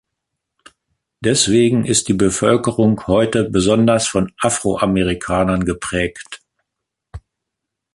[1.19, 6.41] Deswegen ist die Bevölkerung heute besonders von Afroamerikanern geprägt.